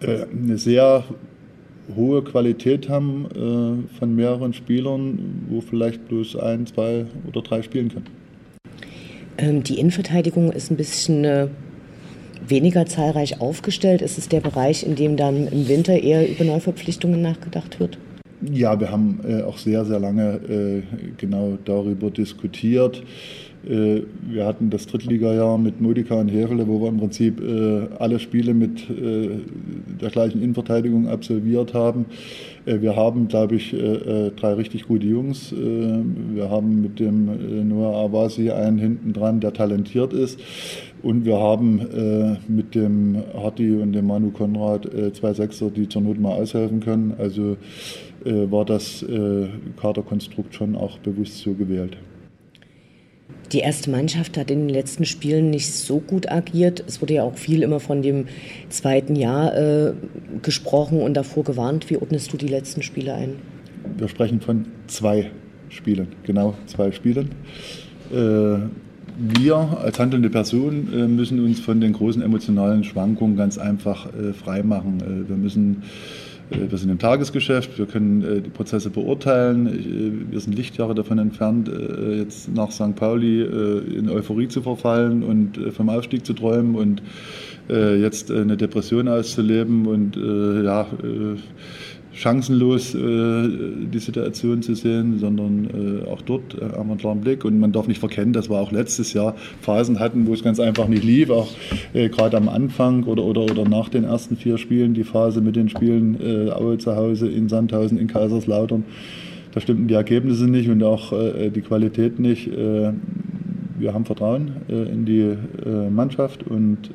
äh, 0.00 0.24
eine 0.24 0.58
sehr 0.58 1.04
hohe 1.96 2.22
Qualität 2.22 2.88
haben 2.88 3.26
äh, 3.26 3.98
von 3.98 4.14
mehreren 4.14 4.52
Spielern, 4.52 5.46
wo 5.48 5.60
vielleicht 5.60 6.06
bloß 6.08 6.36
ein, 6.36 6.66
zwei 6.66 7.06
oder 7.26 7.40
drei 7.40 7.62
spielen 7.62 7.88
können. 7.88 8.06
Ähm, 9.38 9.62
die 9.62 9.78
Innenverteidigung 9.78 10.52
ist 10.52 10.70
ein 10.70 10.76
bisschen 10.76 11.24
äh, 11.24 11.48
weniger 12.46 12.86
zahlreich 12.86 13.40
aufgestellt. 13.40 14.02
Ist 14.02 14.18
es 14.18 14.28
der 14.28 14.40
Bereich, 14.40 14.84
in 14.84 14.96
dem 14.96 15.16
dann 15.16 15.46
im 15.48 15.68
Winter 15.68 15.98
eher 16.02 16.28
über 16.28 16.44
Neuverpflichtungen 16.44 17.22
nachgedacht 17.22 17.78
wird? 17.80 17.98
Ja, 18.40 18.78
wir 18.78 18.90
haben 18.90 19.20
äh, 19.26 19.42
auch 19.42 19.58
sehr, 19.58 19.84
sehr 19.84 19.98
lange 19.98 20.36
äh, 20.48 20.82
genau 21.16 21.58
darüber 21.64 22.10
diskutiert. 22.10 23.02
Äh, 23.66 24.02
wir 24.28 24.46
hatten 24.46 24.70
das 24.70 24.86
Drittligajahr 24.86 25.58
mit 25.58 25.80
Modica 25.80 26.14
und 26.14 26.28
Hefele, 26.28 26.66
wo 26.68 26.80
wir 26.80 26.88
im 26.88 26.98
Prinzip 26.98 27.40
äh, 27.40 27.88
alle 27.98 28.18
Spiele 28.18 28.54
mit 28.54 28.88
äh, 28.88 29.40
der 30.00 30.10
gleichen 30.10 30.42
Innenverteidigung 30.42 31.08
absolviert 31.08 31.74
haben. 31.74 32.06
Wir 32.64 32.96
haben, 32.96 33.28
glaube 33.28 33.54
ich, 33.54 33.70
drei 33.70 34.52
richtig 34.52 34.88
gute 34.88 35.06
Jungs. 35.06 35.54
Wir 35.54 36.50
haben 36.50 36.82
mit 36.82 37.00
dem 37.00 37.66
Noah 37.66 38.04
Awasi 38.04 38.50
einen 38.50 38.76
hinten 38.76 39.14
dran, 39.14 39.40
der 39.40 39.54
talentiert 39.54 40.12
ist. 40.12 40.38
Und 41.02 41.24
wir 41.24 41.38
haben 41.38 42.36
mit 42.46 42.74
dem 42.74 43.22
Harti 43.32 43.72
und 43.72 43.94
dem 43.94 44.06
Manu 44.06 44.32
Konrad 44.32 44.86
zwei 45.14 45.32
Sechser, 45.32 45.70
die 45.70 45.88
zur 45.88 46.02
Not 46.02 46.20
mal 46.20 46.34
aushelfen 46.34 46.80
können. 46.80 47.14
Also 47.16 47.56
war 48.24 48.64
das 48.64 49.04
Kaderkonstrukt 49.80 50.54
schon 50.54 50.74
auch 50.76 50.98
bewusst 50.98 51.38
so 51.38 51.54
gewählt. 51.54 51.96
Die 53.52 53.60
erste 53.60 53.90
Mannschaft 53.90 54.36
hat 54.36 54.50
in 54.50 54.60
den 54.60 54.68
letzten 54.68 55.06
Spielen 55.06 55.48
nicht 55.48 55.72
so 55.72 56.00
gut 56.00 56.30
agiert. 56.30 56.84
Es 56.86 57.00
wurde 57.00 57.14
ja 57.14 57.22
auch 57.22 57.36
viel 57.36 57.62
immer 57.62 57.80
von 57.80 58.02
dem 58.02 58.26
zweiten 58.68 59.16
Jahr 59.16 59.56
äh, 59.56 59.92
gesprochen 60.42 61.00
und 61.00 61.14
davor 61.14 61.44
gewarnt. 61.44 61.88
Wie 61.88 61.96
ordnest 61.96 62.30
du 62.32 62.36
die 62.36 62.48
letzten 62.48 62.82
Spiele 62.82 63.14
ein? 63.14 63.36
Wir 63.96 64.08
sprechen 64.08 64.42
von 64.42 64.66
zwei 64.86 65.30
Spielen, 65.70 66.08
genau 66.24 66.54
zwei 66.66 66.92
Spielen. 66.92 67.30
Äh, 68.12 68.58
wir 69.18 69.56
als 69.56 69.98
handelnde 69.98 70.28
Person 70.28 70.88
äh, 70.92 71.08
müssen 71.08 71.42
uns 71.42 71.58
von 71.58 71.80
den 71.80 71.94
großen 71.94 72.20
emotionalen 72.20 72.84
Schwankungen 72.84 73.36
ganz 73.36 73.56
einfach 73.56 74.12
äh, 74.12 74.34
freimachen. 74.34 75.00
Äh, 75.00 75.28
wir 75.28 75.36
müssen 75.36 75.82
äh, 75.82 76.27
wir 76.50 76.78
sind 76.78 76.90
im 76.90 76.98
Tagesgeschäft, 76.98 77.78
wir 77.78 77.86
können 77.86 78.22
äh, 78.22 78.40
die 78.40 78.50
Prozesse 78.50 78.90
beurteilen. 78.90 79.66
Äh, 79.66 80.32
wir 80.32 80.40
sind 80.40 80.54
Lichtjahre 80.54 80.94
davon 80.94 81.18
entfernt, 81.18 81.70
jetzt 82.16 82.54
nach 82.54 82.70
St. 82.70 82.94
Pauli 82.96 83.42
in 83.42 84.08
Euphorie 84.08 84.48
zu 84.48 84.62
verfallen 84.62 85.22
und 85.22 85.58
vom 85.72 85.88
Aufstieg 85.88 86.24
zu 86.24 86.32
träumen 86.32 86.74
und 86.74 87.02
jetzt 87.68 88.30
eine 88.30 88.56
Depression 88.56 89.08
auszuleben 89.08 89.86
und 89.86 90.16
ja 90.16 90.86
chancenlos 92.18 92.94
äh, 92.94 92.98
die 92.98 93.98
Situation 94.00 94.60
zu 94.60 94.74
sehen, 94.74 95.18
sondern 95.18 96.02
äh, 96.04 96.10
auch 96.10 96.20
dort 96.20 96.54
äh, 96.54 96.62
haben 96.62 96.88
wir 96.88 96.92
einen 96.92 96.98
klaren 96.98 97.20
Blick. 97.20 97.44
Und 97.44 97.60
man 97.60 97.70
darf 97.70 97.86
nicht 97.86 98.00
verkennen, 98.00 98.32
dass 98.32 98.50
wir 98.50 98.56
auch 98.56 98.72
letztes 98.72 99.12
Jahr 99.12 99.36
Phasen 99.60 100.00
hatten, 100.00 100.26
wo 100.26 100.34
es 100.34 100.42
ganz 100.42 100.58
einfach 100.58 100.88
nicht 100.88 101.04
lief, 101.04 101.30
auch 101.30 101.48
äh, 101.94 102.08
gerade 102.08 102.36
am 102.36 102.48
Anfang 102.48 103.04
oder, 103.04 103.22
oder, 103.22 103.42
oder 103.42 103.64
nach 103.68 103.88
den 103.88 104.02
ersten 104.02 104.36
vier 104.36 104.58
Spielen, 104.58 104.94
die 104.94 105.04
Phase 105.04 105.40
mit 105.40 105.54
den 105.54 105.68
Spielen 105.68 106.18
äh, 106.20 106.50
Aue 106.50 106.78
zu 106.78 106.96
Hause, 106.96 107.28
in 107.28 107.48
Sandhausen, 107.48 107.98
in 107.98 108.08
Kaiserslautern. 108.08 108.84
Da 109.52 109.60
stimmten 109.60 109.86
die 109.86 109.94
Ergebnisse 109.94 110.48
nicht 110.48 110.68
und 110.68 110.82
auch 110.82 111.12
äh, 111.12 111.50
die 111.50 111.62
Qualität 111.62 112.18
nicht. 112.18 112.50
Wir 112.50 113.94
haben 113.94 114.04
Vertrauen 114.04 114.56
in 114.68 115.04
die 115.06 115.34
Mannschaft 115.90 116.42
und 116.42 116.90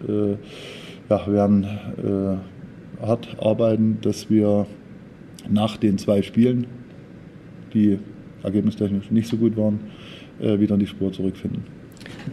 ja, 1.10 1.28
werden 1.28 1.66
hart 3.02 3.38
arbeiten, 3.40 4.00
dass 4.02 4.30
wir 4.30 4.66
nach 5.50 5.78
den 5.78 5.98
zwei 5.98 6.22
Spielen, 6.22 6.68
die 7.74 8.00
ergebnistechnisch 8.44 9.12
nicht 9.12 9.28
so 9.28 9.38
gut 9.38 9.58
waren, 9.58 9.80
äh, 10.42 10.60
wieder 10.60 10.76
in 10.76 10.80
die 10.80 10.88
Spur 10.88 11.12
zurückfinden. 11.12 11.64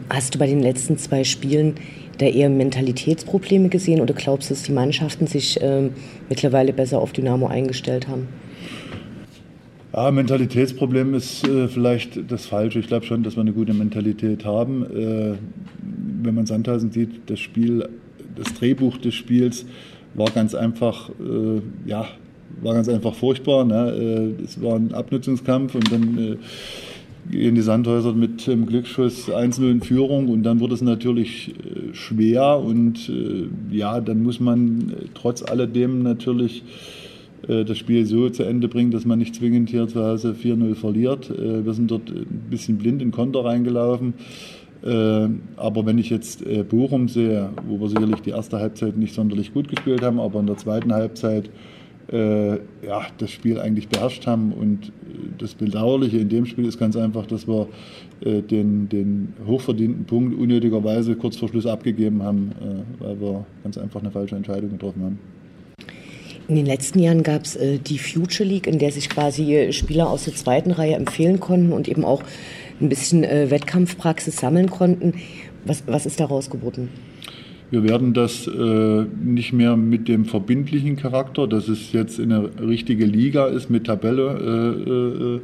Hast 0.09 0.35
du 0.35 0.38
bei 0.38 0.47
den 0.47 0.61
letzten 0.61 0.99
zwei 0.99 1.25
Spielen 1.25 1.75
da 2.19 2.26
eher 2.26 2.50
Mentalitätsprobleme 2.50 3.69
gesehen 3.69 4.00
oder 4.00 4.14
glaubst 4.14 4.50
du, 4.50 4.55
dass 4.55 4.62
die 4.62 4.73
Mannschaften 4.73 5.26
sich 5.26 5.61
äh, 5.61 5.88
mittlerweile 6.29 6.73
besser 6.73 7.00
auf 7.00 7.12
Dynamo 7.12 7.47
eingestellt 7.47 8.09
haben? 8.09 8.29
Ja, 9.93 10.11
Mentalitätsproblem 10.11 11.14
ist 11.14 11.47
äh, 11.49 11.67
vielleicht 11.67 12.31
das 12.31 12.47
Falsche. 12.47 12.79
Ich 12.79 12.87
glaube 12.87 13.07
schon, 13.07 13.23
dass 13.23 13.37
wir 13.37 13.40
eine 13.40 13.52
gute 13.52 13.75
Mentalität 13.75 14.45
haben. 14.45 14.85
Äh, 14.85 15.37
wenn 16.23 16.35
man 16.35 16.47
Sandhausen 16.47 16.93
sieht, 16.93 17.23
das 17.26 17.40
Spiel, 17.40 17.88
das 18.37 18.55
Drehbuch 18.55 18.99
des 18.99 19.14
Spiels 19.14 19.67
war 20.14 20.31
ganz 20.31 20.55
einfach, 20.55 21.11
äh, 21.11 21.61
ja, 21.87 22.07
war 22.62 22.75
ganz 22.75 22.88
einfach 22.88 23.14
furchtbar. 23.14 23.64
Ne? 23.64 24.35
Äh, 24.38 24.42
es 24.42 24.61
war 24.62 24.76
ein 24.76 24.92
Abnutzungskampf 24.92 25.75
und 25.75 25.92
dann 25.92 26.19
äh, 26.19 26.37
gehen 27.30 27.54
die 27.54 27.61
Sandhäuser 27.61 28.12
mit 28.12 28.47
dem 28.47 28.66
Glücksschuss 28.66 29.28
1-0 29.28 29.71
in 29.71 29.80
Führung 29.83 30.28
und 30.28 30.42
dann 30.42 30.61
wird 30.61 30.73
es 30.73 30.83
natürlich 30.83 31.50
äh, 31.50 31.95
schwer 31.95 32.59
und 32.59 33.11
ja, 33.71 34.00
dann 34.00 34.23
muss 34.23 34.40
man 34.40 34.92
trotz 35.14 35.42
alledem 35.42 36.02
natürlich 36.02 36.62
das 37.42 37.78
Spiel 37.78 38.04
so 38.04 38.28
zu 38.28 38.42
Ende 38.42 38.69
bringen, 38.69 38.90
dass 38.90 39.07
man 39.07 39.19
nicht 39.19 39.35
zwingend 39.35 39.71
hier 39.71 39.88
zu 39.88 40.04
Hause 40.04 40.37
4-0 40.40 40.75
verliert. 40.75 41.30
Wir 41.30 41.73
sind 41.73 41.90
dort 41.90 42.11
ein 42.11 42.45
bisschen 42.50 42.76
blind 42.76 43.00
in 43.00 43.12
Konter 43.12 43.47
reingelaufen. 43.47 44.12
Aber 44.83 45.87
wenn 45.87 45.97
ich 45.97 46.11
jetzt 46.11 46.45
Bochum 46.69 47.09
sehe, 47.09 47.49
wo 47.66 47.80
wir 47.80 47.88
sicherlich 47.88 48.21
die 48.21 48.30
erste 48.30 48.59
Halbzeit 48.59 48.99
nicht 48.99 49.14
sonderlich 49.14 49.54
gut 49.54 49.69
gespielt 49.69 50.02
haben, 50.02 50.21
aber 50.21 50.38
in 50.40 50.47
der 50.49 50.59
zweiten 50.59 50.92
Halbzeit 50.92 51.49
äh, 52.12 52.55
ja, 52.85 53.07
das 53.19 53.31
Spiel 53.31 53.59
eigentlich 53.61 53.88
beherrscht 53.88 54.26
haben. 54.26 54.52
Und 54.52 54.88
äh, 54.88 54.90
das 55.38 55.55
Bedauerliche 55.55 56.19
in 56.19 56.29
dem 56.29 56.47
Spiel 56.47 56.67
ist 56.67 56.79
ganz 56.79 56.97
einfach, 56.97 57.26
dass 57.26 57.47
wir 57.47 57.69
äh, 58.25 58.43
den, 58.43 58.88
den 58.88 59.35
hochverdienten 59.47 60.05
Punkt 60.05 60.38
unnötigerweise 60.38 61.14
kurz 61.17 61.37
vor 61.37 61.49
Schluss 61.49 61.67
abgegeben 61.67 62.23
haben, 62.23 62.52
äh, 62.61 63.02
weil 63.02 63.21
wir 63.21 63.47
ganz 63.62 63.79
einfach 63.79 64.00
eine 64.00 64.11
falsche 64.11 64.37
Entscheidung 64.37 64.71
getroffen 64.71 65.02
haben. 65.02 65.19
In 66.49 66.57
den 66.57 66.67
letzten 66.67 66.99
Jahren 66.99 67.23
gab 67.23 67.45
es 67.45 67.55
äh, 67.55 67.79
die 67.79 67.99
Future 67.99 68.49
League, 68.49 68.67
in 68.67 68.79
der 68.79 68.90
sich 68.90 69.09
quasi 69.09 69.55
äh, 69.55 69.73
Spieler 69.73 70.11
aus 70.11 70.25
der 70.25 70.35
zweiten 70.35 70.73
Reihe 70.73 70.97
empfehlen 70.97 71.38
konnten 71.38 71.73
und 71.73 71.88
eben 71.88 72.05
auch 72.05 72.23
ein 72.81 72.88
bisschen 72.88 73.23
Wettkampfpraxis 73.23 74.38
sammeln 74.38 74.71
konnten. 74.71 75.12
Was, 75.67 75.83
was 75.87 76.07
ist 76.07 76.19
daraus 76.19 76.49
geworden? 76.49 76.88
Wir 77.71 77.85
werden 77.85 78.15
das 78.15 78.49
äh, 78.49 79.05
nicht 79.23 79.53
mehr 79.53 79.77
mit 79.77 80.09
dem 80.09 80.25
verbindlichen 80.25 80.97
Charakter, 80.97 81.47
dass 81.47 81.69
es 81.69 81.93
jetzt 81.93 82.19
in 82.19 82.33
eine 82.33 82.50
richtige 82.61 83.05
Liga 83.05 83.47
ist, 83.47 83.71
mit 83.71 83.87
Tabelle 83.87 84.81
äh, 84.91 85.37
äh, 85.37 85.41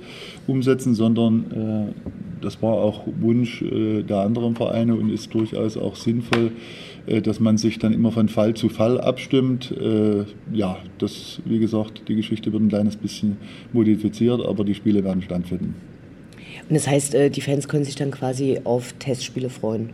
umsetzen, 0.50 0.95
sondern 0.95 1.92
äh, 1.92 2.42
das 2.42 2.61
war 2.62 2.73
auch 2.73 3.06
Wunsch 3.21 3.62
äh, 3.62 4.02
der 4.02 4.18
anderen 4.18 4.56
Vereine 4.56 4.97
und 4.97 5.11
ist 5.11 5.33
durchaus 5.35 5.76
auch 5.76 5.95
sinnvoll, 5.95 6.50
dass 7.23 7.38
man 7.38 7.56
sich 7.56 7.78
dann 7.78 7.92
immer 7.92 8.11
von 8.11 8.28
Fall 8.28 8.54
zu 8.54 8.68
Fall 8.68 9.00
abstimmt. 9.00 9.73
ja, 10.52 10.76
das, 10.99 11.40
wie 11.45 11.61
gesagt, 11.61 12.02
die 12.09 12.16
Geschichte 12.16 12.52
wird 12.52 12.64
ein 12.64 12.68
kleines 12.68 12.97
bisschen 12.97 13.37
modifiziert, 13.73 14.45
aber 14.45 14.64
die 14.64 14.75
Spiele 14.75 15.04
werden 15.04 15.23
stattfinden. 15.23 15.76
Und 16.68 16.75
das 16.75 16.88
heißt, 16.88 17.16
die 17.30 17.40
Fans 17.40 17.68
können 17.68 17.85
sich 17.85 17.95
dann 17.95 18.11
quasi 18.11 18.59
auf 18.64 18.92
Testspiele 18.99 19.50
freuen? 19.50 19.90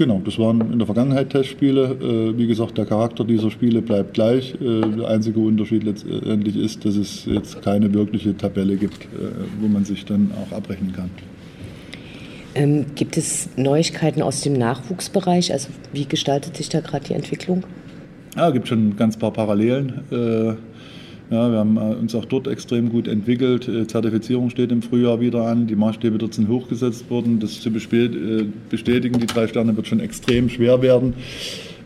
Genau, 0.00 0.18
das 0.24 0.38
waren 0.38 0.72
in 0.72 0.78
der 0.78 0.86
Vergangenheit 0.86 1.28
Testspiele. 1.28 2.32
Äh, 2.32 2.38
wie 2.38 2.46
gesagt, 2.46 2.78
der 2.78 2.86
Charakter 2.86 3.22
dieser 3.22 3.50
Spiele 3.50 3.82
bleibt 3.82 4.14
gleich. 4.14 4.54
Äh, 4.54 4.80
der 4.96 5.08
einzige 5.08 5.40
Unterschied 5.40 5.84
letztendlich 5.84 6.56
ist, 6.56 6.86
dass 6.86 6.96
es 6.96 7.26
jetzt 7.26 7.60
keine 7.60 7.92
wirkliche 7.92 8.34
Tabelle 8.34 8.76
gibt, 8.76 9.04
äh, 9.04 9.28
wo 9.60 9.68
man 9.68 9.84
sich 9.84 10.06
dann 10.06 10.30
auch 10.40 10.56
abrechnen 10.56 10.94
kann. 10.94 11.10
Ähm, 12.54 12.86
gibt 12.94 13.18
es 13.18 13.50
Neuigkeiten 13.58 14.22
aus 14.22 14.40
dem 14.40 14.54
Nachwuchsbereich? 14.54 15.52
Also 15.52 15.68
wie 15.92 16.06
gestaltet 16.06 16.56
sich 16.56 16.70
da 16.70 16.80
gerade 16.80 17.04
die 17.04 17.12
Entwicklung? 17.12 17.64
Ja, 18.36 18.48
es 18.48 18.54
gibt 18.54 18.68
schon 18.68 18.88
ein 18.88 18.96
ganz 18.96 19.18
paar 19.18 19.34
Parallelen. 19.34 20.00
Ja, 21.30 21.48
wir 21.48 21.58
haben 21.58 21.76
äh, 21.76 21.94
uns 21.94 22.12
auch 22.16 22.24
dort 22.24 22.48
extrem 22.48 22.88
gut 22.88 23.06
entwickelt. 23.06 23.68
Äh, 23.68 23.86
Zertifizierung 23.86 24.50
steht 24.50 24.72
im 24.72 24.82
Frühjahr 24.82 25.20
wieder 25.20 25.46
an. 25.46 25.68
Die 25.68 25.76
Maßstäbe 25.76 26.18
dort 26.18 26.34
sind 26.34 26.48
hochgesetzt 26.48 27.08
worden. 27.08 27.38
Das 27.38 27.60
zu 27.60 27.68
äh, 27.68 28.46
bestätigen, 28.68 29.20
die 29.20 29.26
drei 29.26 29.46
Sterne 29.46 29.76
wird 29.76 29.86
schon 29.86 30.00
extrem 30.00 30.48
schwer 30.48 30.82
werden. 30.82 31.14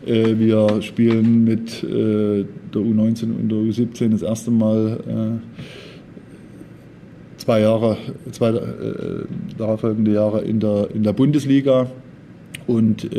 Wir 0.07 0.83
spielen 0.83 1.45
mit 1.45 1.81
der 1.81 2.45
U19 2.75 3.23
und 3.23 3.49
der 3.49 3.57
U17 3.57 4.11
das 4.11 4.21
erste 4.21 4.51
Mal 4.51 5.39
zwei 7.37 7.61
Jahre, 7.61 7.97
zwei 8.31 8.53
darauffolgende 9.57 10.13
Jahre 10.13 10.41
in 10.41 10.59
der, 10.59 10.89
in 10.93 11.01
der 11.01 11.13
Bundesliga. 11.13 11.87
Und 12.67 13.09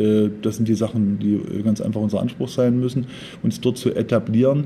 das 0.41 0.57
sind 0.57 0.67
die 0.67 0.75
Sachen, 0.75 1.19
die 1.19 1.39
ganz 1.63 1.81
einfach 1.81 2.01
unser 2.01 2.19
Anspruch 2.19 2.49
sein 2.49 2.79
müssen, 2.79 3.07
uns 3.43 3.61
dort 3.61 3.77
zu 3.77 3.93
etablieren. 3.93 4.65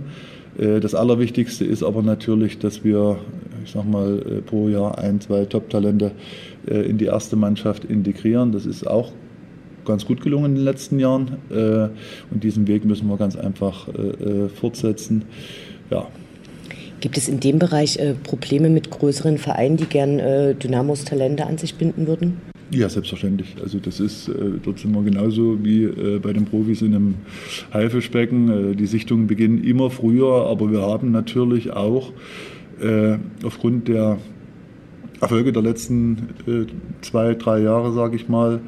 Äh, 0.58 0.80
das 0.80 0.96
Allerwichtigste 0.96 1.66
ist 1.66 1.84
aber 1.84 2.04
natürlich, 2.04 2.60
dass 2.60 2.84
wir, 2.84 3.18
ich 3.64 3.72
sag 3.72 3.86
mal, 3.86 4.20
äh, 4.20 4.42
pro 4.42 4.70
Jahr 4.70 4.98
ein, 4.98 5.22
zwei 5.22 5.46
Top-Talente 5.46 6.12
äh, 6.68 6.82
in 6.82 6.98
die 6.98 7.06
erste 7.06 7.36
Mannschaft 7.36 7.86
integrieren. 7.86 8.52
Das 8.52 8.66
ist 8.66 8.86
auch 8.86 9.12
ganz 9.86 10.06
gut 10.06 10.22
gelungen 10.22 10.52
in 10.52 10.56
den 10.58 10.64
letzten 10.64 11.00
Jahren. 11.00 11.38
Und 11.50 12.44
diesen 12.44 12.68
Weg 12.68 12.86
müssen 12.86 13.08
wir 13.08 13.18
ganz 13.18 13.36
einfach 13.36 13.88
fortsetzen. 14.54 15.24
Ja. 15.90 16.06
Gibt 17.00 17.18
es 17.18 17.28
in 17.28 17.40
dem 17.40 17.58
Bereich 17.58 17.98
Probleme 18.24 18.70
mit 18.70 18.92
größeren 18.92 19.40
Vereinen, 19.40 19.78
die 19.78 19.86
gern 19.86 20.20
Dynamos 20.60 21.04
Talente 21.04 21.48
an 21.48 21.58
sich 21.58 21.74
binden 21.76 22.06
würden? 22.06 22.51
Ja, 22.74 22.88
selbstverständlich. 22.88 23.56
Also 23.62 23.80
das 23.80 24.00
ist, 24.00 24.30
äh, 24.30 24.34
dort 24.64 24.80
sind 24.80 24.94
wir 24.94 25.04
genauso 25.04 25.62
wie 25.62 25.84
äh, 25.84 26.20
bei 26.20 26.32
den 26.32 26.46
Profis 26.46 26.82
in 26.82 26.96
einem 26.96 27.16
Haifischbecken. 27.74 28.72
Äh, 28.72 28.76
die 28.76 28.86
Sichtungen 28.86 29.28
beginnen 29.28 29.62
immer 29.62 29.90
früher, 29.90 30.48
aber 30.48 30.72
wir 30.72 30.82
haben 30.82 31.12
natürlich 31.12 31.72
auch 31.72 32.14
äh, 32.82 33.18
aufgrund 33.44 33.90
der 33.90 34.20
Erfolge 35.20 35.52
der 35.52 35.62
letzten 35.62 36.30
äh, 36.48 36.66
zwei, 37.02 37.36
drei 37.36 37.60
Jahre, 37.60 37.92
sage 37.92 38.16
ich 38.16 38.30
mal, 38.30 38.62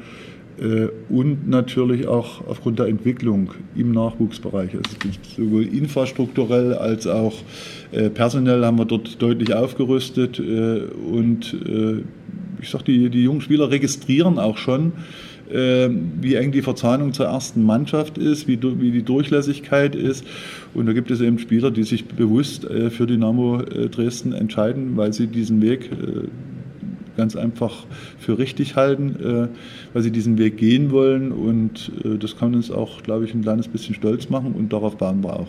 äh, 0.60 0.88
und 1.08 1.48
natürlich 1.48 2.06
auch 2.06 2.46
aufgrund 2.46 2.80
der 2.80 2.88
Entwicklung 2.88 3.52
im 3.74 3.92
Nachwuchsbereich. 3.92 4.72
Also 4.74 4.96
sowohl 5.34 5.64
infrastrukturell 5.64 6.74
als 6.74 7.06
auch 7.06 7.34
personell 8.12 8.64
haben 8.64 8.78
wir 8.78 8.84
dort 8.84 9.20
deutlich 9.22 9.54
aufgerüstet 9.54 10.40
und 10.40 11.56
ich 12.64 12.70
sag, 12.70 12.84
die, 12.84 13.10
die 13.10 13.22
jungen 13.22 13.40
Spieler 13.40 13.70
registrieren 13.70 14.38
auch 14.38 14.56
schon, 14.56 14.92
äh, 15.50 15.88
wie 16.20 16.34
eng 16.34 16.50
die 16.50 16.62
Verzahnung 16.62 17.12
zur 17.12 17.26
ersten 17.26 17.62
Mannschaft 17.62 18.16
ist, 18.18 18.48
wie, 18.48 18.58
wie, 18.62 18.90
die 18.90 19.02
Durchlässigkeit 19.02 19.94
ist. 19.94 20.24
Und 20.72 20.86
da 20.86 20.92
gibt 20.92 21.10
es 21.10 21.20
eben 21.20 21.38
Spieler, 21.38 21.70
die 21.70 21.82
sich 21.82 22.06
bewusst 22.06 22.64
äh, 22.64 22.90
für 22.90 23.06
Dynamo 23.06 23.60
äh, 23.60 23.88
Dresden 23.88 24.32
entscheiden, 24.32 24.96
weil 24.96 25.12
sie 25.12 25.26
diesen 25.26 25.60
Weg 25.60 25.90
äh, 25.92 26.26
ganz 27.16 27.36
einfach 27.36 27.84
für 28.18 28.38
richtig 28.38 28.76
halten, 28.76 29.16
äh, 29.22 29.48
weil 29.92 30.02
sie 30.02 30.10
diesen 30.10 30.38
Weg 30.38 30.56
gehen 30.56 30.90
wollen. 30.90 31.32
Und 31.32 31.92
äh, 32.02 32.16
das 32.16 32.38
kann 32.38 32.54
uns 32.54 32.70
auch, 32.70 33.02
glaube 33.02 33.26
ich, 33.26 33.34
ein 33.34 33.42
kleines 33.42 33.68
bisschen 33.68 33.94
stolz 33.94 34.30
machen 34.30 34.54
und 34.54 34.72
darauf 34.72 34.96
bauen 34.96 35.22
wir 35.22 35.38
auch. 35.38 35.48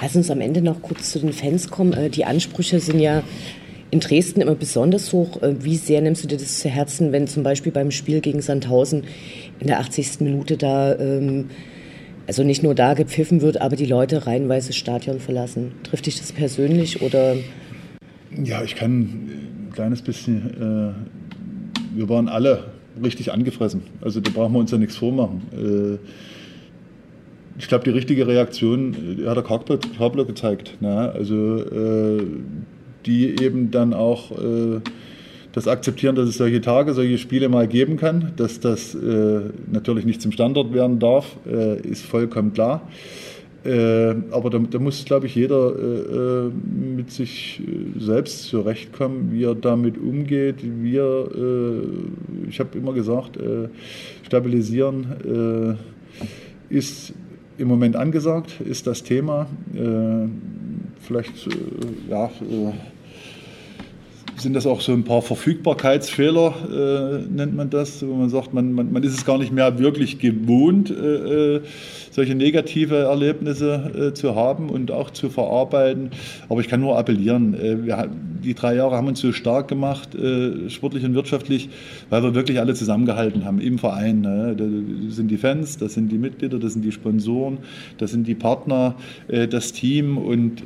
Lass 0.00 0.14
uns 0.16 0.30
am 0.30 0.40
Ende 0.40 0.60
noch 0.60 0.82
kurz 0.82 1.12
zu 1.12 1.20
den 1.20 1.32
Fans 1.32 1.70
kommen. 1.70 2.10
die 2.10 2.24
Ansprüche 2.26 2.80
sind 2.80 2.98
ja 3.00 3.22
in 3.90 4.00
Dresden 4.00 4.40
immer 4.40 4.54
besonders 4.54 5.12
hoch. 5.12 5.42
Äh, 5.42 5.62
wie 5.64 5.76
sehr 5.76 6.00
nimmst 6.00 6.24
du 6.24 6.28
dir 6.28 6.38
das 6.38 6.60
zu 6.60 6.68
Herzen, 6.68 7.12
wenn 7.12 7.26
zum 7.26 7.42
Beispiel 7.42 7.72
beim 7.72 7.90
Spiel 7.90 8.20
gegen 8.20 8.40
Sandhausen 8.40 9.04
in 9.60 9.66
der 9.66 9.80
80. 9.80 10.20
Minute 10.20 10.56
da, 10.56 10.96
ähm, 10.98 11.50
also 12.26 12.42
nicht 12.42 12.62
nur 12.62 12.74
da 12.74 12.94
gepfiffen 12.94 13.40
wird, 13.40 13.60
aber 13.60 13.76
die 13.76 13.86
Leute 13.86 14.26
reihenweise 14.26 14.68
das 14.68 14.76
Stadion 14.76 15.20
verlassen? 15.20 15.72
Trifft 15.84 16.06
dich 16.06 16.18
das 16.18 16.32
persönlich 16.32 17.02
oder? 17.02 17.36
Ja, 18.42 18.62
ich 18.64 18.74
kann 18.74 19.00
ein 19.00 19.70
kleines 19.72 20.02
bisschen. 20.02 20.94
Äh, 20.94 21.96
wir 21.96 22.08
waren 22.08 22.28
alle 22.28 22.64
richtig 23.02 23.32
angefressen. 23.32 23.82
Also 24.00 24.20
da 24.20 24.30
brauchen 24.30 24.52
wir 24.52 24.58
uns 24.58 24.70
ja 24.70 24.78
nichts 24.78 24.96
vormachen. 24.96 25.42
Äh, 25.52 25.98
ich 27.58 27.68
glaube, 27.68 27.84
die 27.84 27.90
richtige 27.90 28.26
Reaktion 28.26 29.20
äh, 29.20 29.26
hat 29.26 29.36
der 29.36 29.78
Kabler 29.98 30.24
gezeigt. 30.24 30.76
Ne? 30.80 31.12
Also 31.12 31.62
äh, 31.62 32.22
die 33.06 33.42
eben 33.42 33.70
dann 33.70 33.94
auch 33.94 34.30
äh, 34.32 34.80
das 35.52 35.66
akzeptieren, 35.68 36.14
dass 36.16 36.28
es 36.28 36.36
solche 36.36 36.60
Tage, 36.60 36.92
solche 36.92 37.16
Spiele 37.16 37.48
mal 37.48 37.66
geben 37.66 37.96
kann, 37.96 38.32
dass 38.36 38.60
das 38.60 38.94
äh, 38.94 39.40
natürlich 39.72 40.04
nicht 40.04 40.20
zum 40.20 40.32
Standard 40.32 40.74
werden 40.74 40.98
darf, 40.98 41.36
äh, 41.46 41.80
ist 41.80 42.04
vollkommen 42.04 42.52
klar. 42.52 42.82
Äh, 43.66 44.14
aber 44.30 44.50
da, 44.50 44.58
da, 44.58 44.78
muss, 44.78 45.04
glaube 45.04 45.26
ich, 45.26 45.34
jeder 45.34 45.74
äh, 45.74 46.46
äh, 46.46 46.50
mit 46.94 47.10
sich 47.10 47.60
selbst 47.98 48.44
zurechtkommen, 48.44 49.32
wie 49.32 49.42
er 49.42 49.56
damit 49.56 49.98
umgeht. 49.98 50.56
Wir, 50.60 51.28
ich 52.48 52.60
habe 52.60 52.78
immer 52.78 52.92
gesagt, 52.92 53.38
stabilisieren 54.24 55.78
ist 56.68 57.12
im 57.58 57.68
Moment 57.68 57.96
angesagt, 57.96 58.60
ist 58.60 58.86
das 58.86 59.02
Thema. 59.02 59.46
vielleicht, 61.00 61.48
ja 62.08 62.30
sind 64.38 64.54
das 64.54 64.66
auch 64.66 64.80
so 64.80 64.92
ein 64.92 65.04
paar 65.04 65.22
Verfügbarkeitsfehler, 65.22 66.54
äh, 66.70 67.32
nennt 67.32 67.54
man 67.54 67.70
das, 67.70 68.06
wo 68.06 68.14
man 68.14 68.28
sagt, 68.28 68.52
man, 68.52 68.72
man, 68.72 68.92
man, 68.92 69.02
ist 69.02 69.14
es 69.14 69.24
gar 69.24 69.38
nicht 69.38 69.52
mehr 69.52 69.78
wirklich 69.78 70.18
gewohnt, 70.18 70.90
äh, 70.90 71.56
äh 71.56 71.60
solche 72.16 72.34
negative 72.34 72.96
Erlebnisse 72.96 74.08
äh, 74.08 74.14
zu 74.14 74.34
haben 74.34 74.70
und 74.70 74.90
auch 74.90 75.10
zu 75.10 75.28
verarbeiten. 75.28 76.12
Aber 76.48 76.60
ich 76.60 76.68
kann 76.68 76.80
nur 76.80 76.98
appellieren, 76.98 77.52
äh, 77.52 77.84
wir, 77.84 78.08
die 78.42 78.54
drei 78.54 78.74
Jahre 78.74 78.96
haben 78.96 79.06
uns 79.06 79.20
so 79.20 79.32
stark 79.32 79.68
gemacht, 79.68 80.14
äh, 80.14 80.70
sportlich 80.70 81.04
und 81.04 81.14
wirtschaftlich, 81.14 81.68
weil 82.08 82.22
wir 82.22 82.34
wirklich 82.34 82.58
alle 82.58 82.72
zusammengehalten 82.72 83.44
haben 83.44 83.60
im 83.60 83.78
Verein. 83.78 84.22
Ne? 84.22 84.54
Da 84.56 84.64
sind 85.14 85.30
die 85.30 85.36
Fans, 85.36 85.76
das 85.76 85.92
sind 85.92 86.10
die 86.10 86.16
Mitglieder, 86.16 86.58
das 86.58 86.72
sind 86.72 86.86
die 86.86 86.92
Sponsoren, 86.92 87.58
das 87.98 88.12
sind 88.12 88.26
die 88.26 88.34
Partner, 88.34 88.94
das 89.28 89.72
Team 89.72 90.16
und 90.16 90.62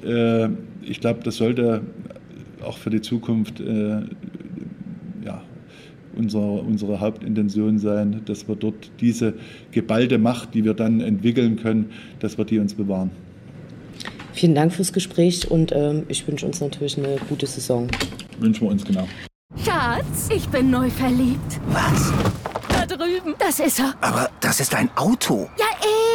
ich 0.82 1.00
glaube, 1.00 1.20
das 1.24 1.36
sollte 1.36 1.82
auch 2.62 2.78
für 2.78 2.90
die 2.90 3.00
Zukunft 3.00 3.60
äh, 3.60 4.02
ja, 5.24 5.42
unsere, 6.16 6.42
unsere 6.42 7.00
Hauptintention 7.00 7.78
sein, 7.78 8.22
dass 8.24 8.48
wir 8.48 8.56
dort 8.56 8.90
diese 9.00 9.34
geballte 9.70 10.18
Macht, 10.18 10.54
die 10.54 10.64
wir 10.64 10.74
dann 10.74 11.00
entwickeln 11.00 11.56
können, 11.56 11.90
dass 12.20 12.38
wir 12.38 12.44
die 12.44 12.58
uns 12.58 12.74
bewahren. 12.74 13.10
Vielen 14.32 14.54
Dank 14.54 14.72
fürs 14.72 14.92
Gespräch 14.92 15.50
und 15.50 15.72
ähm, 15.72 16.04
ich 16.08 16.26
wünsche 16.26 16.46
uns 16.46 16.60
natürlich 16.60 16.96
eine 16.96 17.16
gute 17.28 17.46
Saison. 17.46 17.88
Wünschen 18.38 18.62
wir 18.66 18.70
uns 18.70 18.84
genau. 18.84 19.08
Schatz, 19.64 20.28
ich 20.34 20.48
bin 20.48 20.70
neu 20.70 20.88
verliebt. 20.88 21.60
Was? 21.68 22.12
Da 22.68 22.86
drüben. 22.86 23.34
Das 23.38 23.60
ist 23.60 23.80
er. 23.80 23.94
Aber 24.00 24.30
das 24.40 24.60
ist 24.60 24.74
ein 24.74 24.88
Auto. 24.96 25.48
Ja, 25.58 25.66